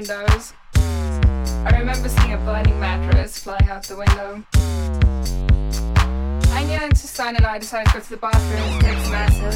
windows. 0.00 0.54
I 0.76 1.76
remember 1.78 2.08
seeing 2.08 2.32
a 2.32 2.38
burning 2.38 2.80
mattress 2.80 3.38
flying 3.38 3.68
out 3.68 3.82
the 3.82 3.96
window. 3.96 4.42
I 6.54 6.62
Anya 6.62 6.78
and 6.84 6.96
Susan 6.96 7.36
and 7.36 7.44
I 7.44 7.58
decided 7.58 7.88
to 7.88 7.92
go 7.92 8.00
to 8.00 8.10
the 8.10 8.16
bathroom 8.16 8.80
to 8.80 8.86
take 8.86 8.98
some 9.04 9.14
acid. 9.14 9.54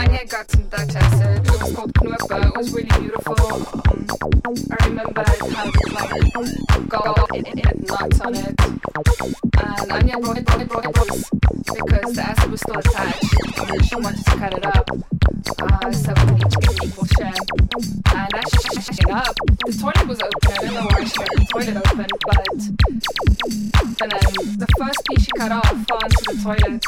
Anya 0.00 0.24
got 0.26 0.50
some 0.50 0.68
Dutch 0.68 0.94
acid. 0.94 1.44
It 1.44 1.50
was 1.50 1.74
called 1.76 1.92
Knoeper. 1.92 2.46
It 2.48 2.56
was 2.56 2.72
really 2.72 2.88
beautiful. 2.98 3.36
I 4.72 4.86
remember 4.88 5.20
it 5.20 5.42
it 7.44 7.64
had 7.64 7.88
nuts 7.88 8.20
on 8.20 8.34
it. 8.34 8.54
And 8.60 10.08
it, 10.08 10.14
it, 10.14 10.48
it, 10.48 10.68
because 11.86 12.14
the 12.14 12.22
acid 12.22 12.50
was 12.50 12.60
still 12.60 12.78
attached. 12.78 13.24
And 13.70 13.84
she 13.84 13.96
wanted 13.96 14.24
to 14.24 14.30
cut 14.36 14.54
it 14.54 14.66
up. 14.66 14.88
So. 15.44 15.66
And 18.14 18.34
it 18.98 19.10
up, 19.10 19.34
the 19.64 19.72
toilet 19.80 20.06
was 20.08 20.20
open. 20.22 20.52
I 20.52 20.84
the 21.34 21.46
toilet 21.50 21.76
open, 21.76 22.06
but 22.24 22.46
and 24.02 24.12
then 24.12 24.58
the 24.58 24.66
first 24.78 24.98
piece 25.08 25.24
she 25.24 25.30
cut 25.32 25.52
off 25.52 25.86
fell 25.86 25.98
into 25.98 26.22
the 26.26 26.36
toilet. 26.42 26.84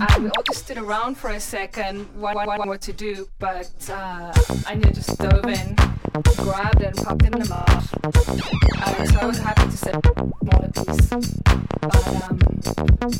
And 0.00 0.24
we 0.24 0.30
all 0.30 0.42
just 0.44 0.64
stood 0.64 0.78
around 0.78 1.16
for 1.16 1.30
a 1.30 1.40
second, 1.40 2.08
wondering 2.16 2.68
what 2.68 2.80
to 2.82 2.92
do. 2.92 3.28
But 3.38 3.70
uh, 3.90 4.32
just 4.92 5.18
dove 5.18 5.46
in, 5.46 5.76
grabbed 6.36 6.82
it, 6.82 6.96
and 6.96 7.06
popped 7.06 7.24
it 7.24 7.34
in 7.34 7.40
the 7.40 7.48
mouth. 7.48 7.94
Uh, 8.04 9.06
so 9.06 9.18
I 9.20 9.26
was 9.26 9.38
happy 9.38 9.70
to 9.70 9.76
smaller 9.82 10.70
piece. 10.72 11.08
But 11.80 12.06
um, 12.08 12.38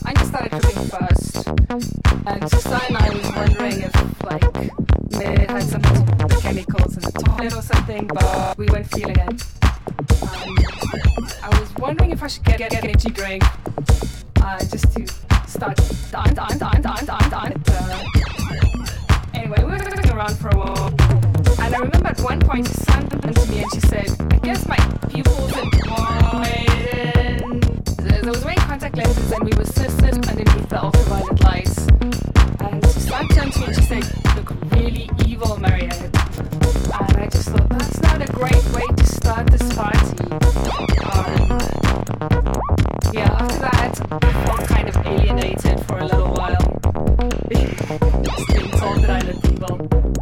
Anya 0.07 0.25
started 0.25 0.53
cooking 0.53 0.89
first. 0.89 1.49
And 2.27 2.51
Susan 2.51 2.73
and 2.73 2.97
I 2.97 3.11
was 3.11 3.29
wondering 3.35 3.81
if, 3.83 3.95
like, 4.25 4.45
it 5.21 5.51
had 5.51 5.63
something 5.63 6.07
to 6.07 6.15
do 6.17 6.25
with 6.25 6.43
chemicals 6.43 6.97
in 6.97 7.03
the 7.03 7.13
toilet 7.13 7.55
or 7.55 7.63
something, 7.63 8.07
but 8.07 8.57
we 8.59 8.67
weren't 8.67 8.87
feeling 8.91 9.17
it. 9.17 9.45
Um, 10.23 10.57
I 11.43 11.49
was 11.61 11.75
wondering 11.77 12.13
if 12.13 12.23
I 12.23 12.27
should 12.29 12.45
get, 12.45 12.59
get, 12.59 12.71
get 12.71 12.85
an 12.85 12.91
energy 12.91 13.11
drink 13.11 13.43
uh, 14.41 14.59
just 14.61 14.93
to 14.93 15.07
start 15.47 15.81
on, 16.15 16.39
on, 16.39 16.63
on, 16.63 16.87
on, 16.87 17.35
on. 17.35 17.53
Uh, 17.69 18.05
anyway, 19.35 19.57
we 19.59 19.65
were 19.65 19.83
around 20.23 20.37
for 20.39 20.49
a 20.49 20.57
while. 20.57 21.32
And 21.65 21.75
I 21.77 21.79
remember 21.79 22.09
at 22.09 22.21
one 22.21 22.41
point 22.41 22.67
she 22.67 22.75
Susan 22.75 23.09
turned 23.09 23.37
to 23.37 23.47
me 23.51 23.63
and 23.63 23.73
she 23.73 23.81
said, 23.81 24.11
I 24.33 24.39
guess 24.39 24.67
my 24.67 24.77
pupils 25.09 25.53
had 25.53 25.69
widened. 25.89 27.63
There 28.23 28.33
was 28.33 28.45
wearing 28.45 28.59
contact 28.59 28.97
lenses 28.97 29.31
and 29.31 29.45
we 29.45 29.53
were 29.57 29.65
sisters 29.65 30.17
underneath 30.29 30.69
the 30.69 30.83
ultraviolet 30.83 31.41
lights. 31.41 31.87
And 32.59 32.85
Susan 32.87 33.29
turned 33.29 33.53
to 33.53 33.61
me 33.61 33.67
and 33.67 33.77
she 33.77 33.83
said, 33.83 34.05
look 34.37 34.51
really 34.73 35.09
evil, 35.25 35.57
Mariette. 35.61 36.03
And 36.03 37.17
I 37.17 37.29
just 37.31 37.49
thought, 37.51 37.69
that's 37.69 38.01
not 38.03 38.21
a 38.21 38.33
great 38.33 38.65
way 38.75 38.87
to 38.97 39.07
start 39.07 39.47
this 39.47 39.73
party. 39.73 40.19
Um, 41.07 41.61
yeah, 43.15 43.31
after 43.39 43.59
that, 43.61 44.01
I 44.11 44.33
felt 44.47 44.69
kind 44.69 44.89
of 44.89 44.97
alienated 45.07 45.87
for 45.87 45.99
a 45.99 46.07
little 46.07 46.35
while. 46.35 46.81
being 47.49 48.71
told 48.73 49.01
that 49.03 49.11
I 49.11 49.27
look 49.27 49.45
evil. 49.45 50.22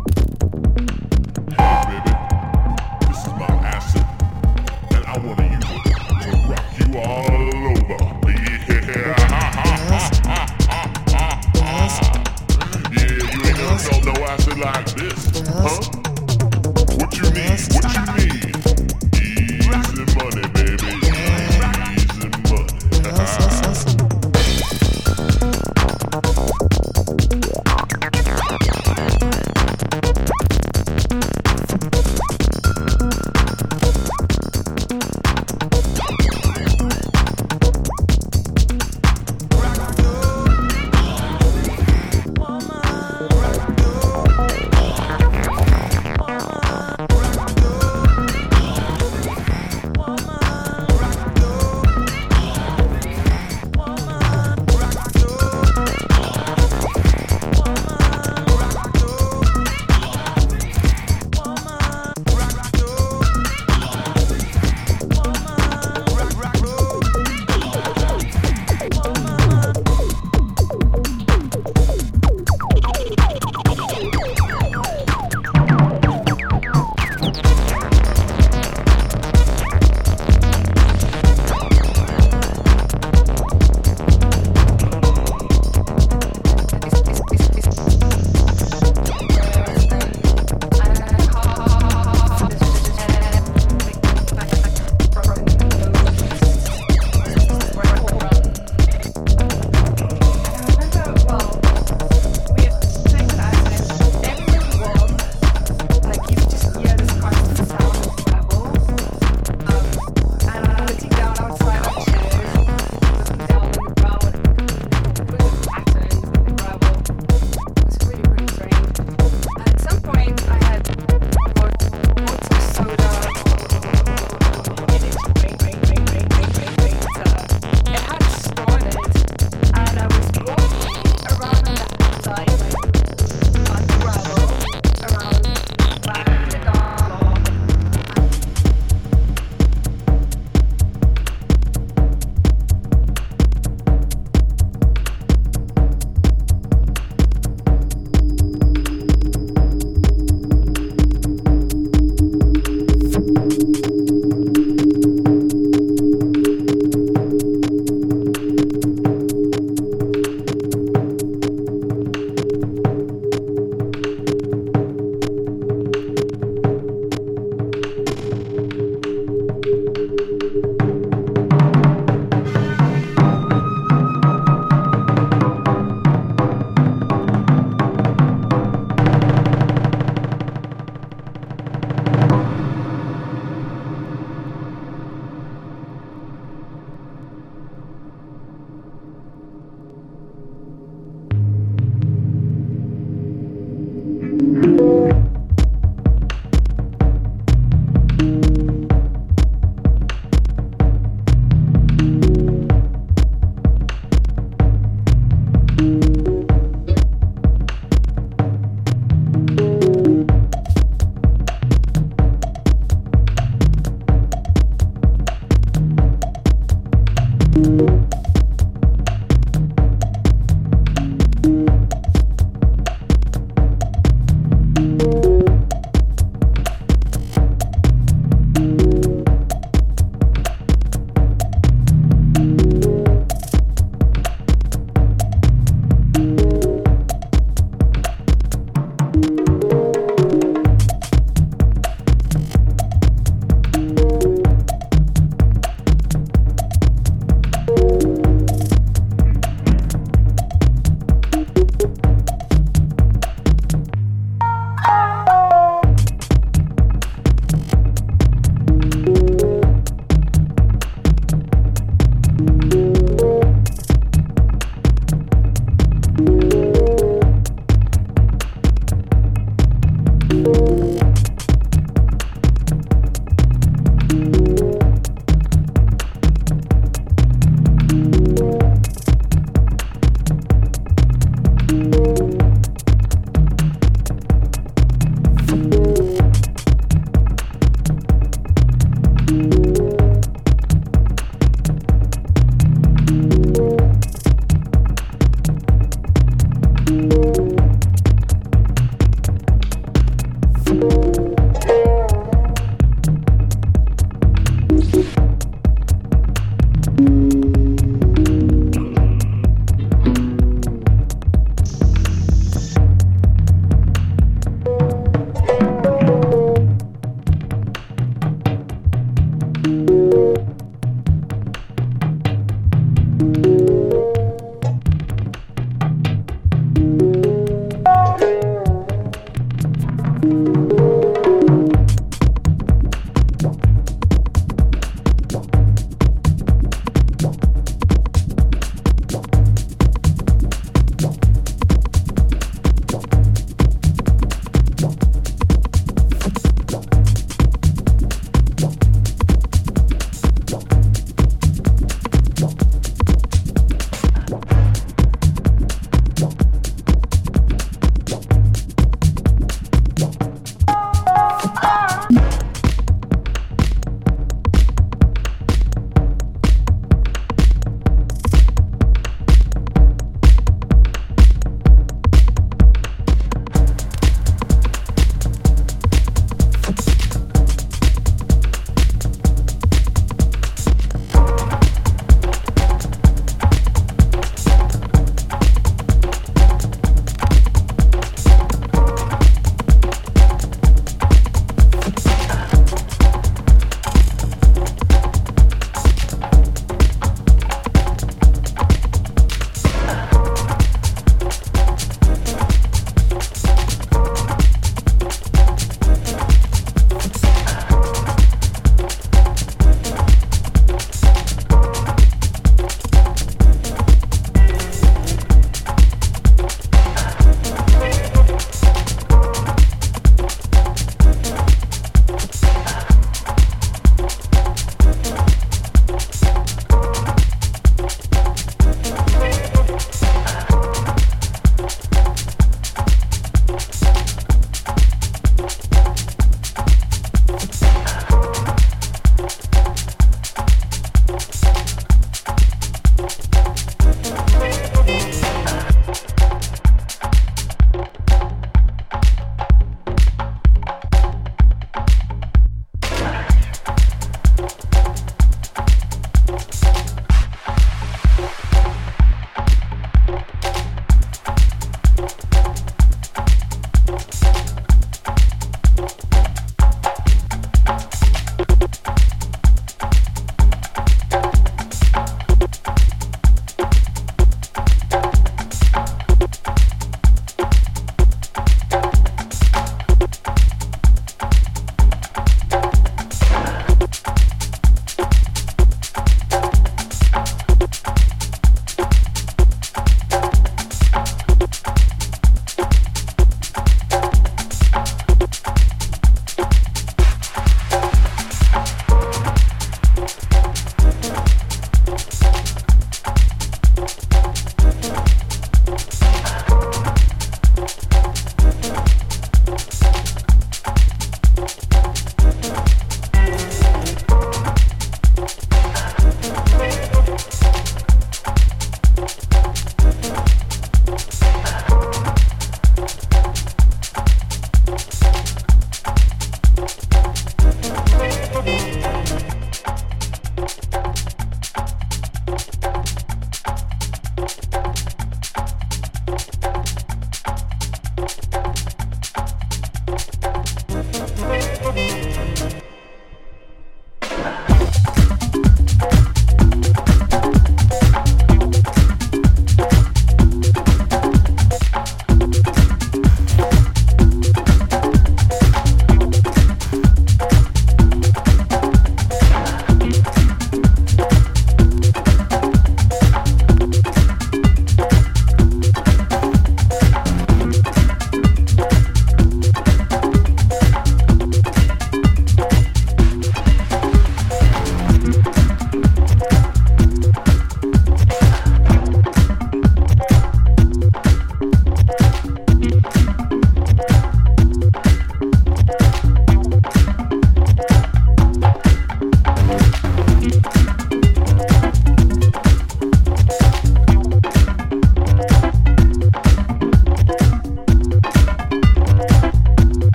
Like 14.60 14.94
this, 14.94 15.40
huh? 15.48 15.80
What 16.96 17.16
you 17.16 17.30
need? 17.30 17.60
What 17.72 17.94
you 17.94 18.24
need? 18.24 18.29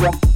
Yeah. 0.00 0.29